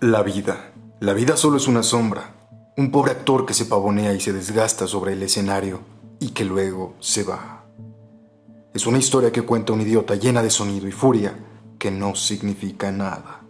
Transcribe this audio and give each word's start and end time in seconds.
La 0.00 0.22
vida. 0.22 0.74
La 1.00 1.14
vida 1.14 1.38
solo 1.38 1.56
es 1.56 1.68
una 1.68 1.82
sombra. 1.82 2.34
Un 2.76 2.90
pobre 2.90 3.12
actor 3.12 3.46
que 3.46 3.54
se 3.54 3.64
pavonea 3.64 4.12
y 4.12 4.20
se 4.20 4.34
desgasta 4.34 4.86
sobre 4.86 5.14
el 5.14 5.22
escenario 5.22 5.80
y 6.20 6.32
que 6.32 6.44
luego 6.44 6.96
se 7.00 7.22
va. 7.22 7.64
Es 8.74 8.86
una 8.86 8.98
historia 8.98 9.32
que 9.32 9.40
cuenta 9.40 9.72
un 9.72 9.80
idiota 9.80 10.14
llena 10.14 10.42
de 10.42 10.50
sonido 10.50 10.86
y 10.86 10.92
furia 10.92 11.34
que 11.78 11.90
no 11.90 12.14
significa 12.14 12.92
nada. 12.92 13.45